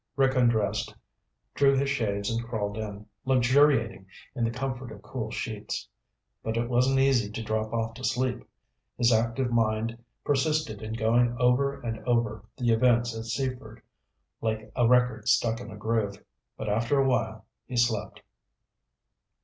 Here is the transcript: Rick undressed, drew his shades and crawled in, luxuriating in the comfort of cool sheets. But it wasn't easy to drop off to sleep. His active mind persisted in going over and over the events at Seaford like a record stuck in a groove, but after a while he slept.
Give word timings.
Rick 0.15 0.33
undressed, 0.35 0.95
drew 1.53 1.75
his 1.77 1.87
shades 1.87 2.31
and 2.31 2.43
crawled 2.43 2.75
in, 2.75 3.05
luxuriating 3.23 4.07
in 4.33 4.43
the 4.43 4.49
comfort 4.49 4.91
of 4.91 5.03
cool 5.03 5.29
sheets. 5.29 5.87
But 6.41 6.57
it 6.57 6.67
wasn't 6.71 6.97
easy 6.97 7.29
to 7.29 7.43
drop 7.43 7.71
off 7.71 7.93
to 7.93 8.03
sleep. 8.03 8.43
His 8.97 9.13
active 9.13 9.51
mind 9.51 10.03
persisted 10.25 10.81
in 10.81 10.93
going 10.93 11.37
over 11.39 11.79
and 11.79 11.99
over 12.07 12.43
the 12.57 12.71
events 12.71 13.15
at 13.15 13.25
Seaford 13.25 13.83
like 14.41 14.71
a 14.75 14.87
record 14.87 15.27
stuck 15.27 15.59
in 15.59 15.69
a 15.69 15.77
groove, 15.77 16.15
but 16.57 16.67
after 16.67 16.97
a 16.97 17.07
while 17.07 17.45
he 17.67 17.77
slept. 17.77 18.23